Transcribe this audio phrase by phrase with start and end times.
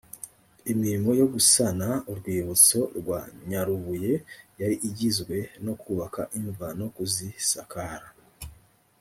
[0.71, 3.19] imirimo yo gusana urwibutso rwa
[3.49, 4.13] nyarubuye
[4.59, 8.07] yari igizwe no kubaka imva, no kuzisakara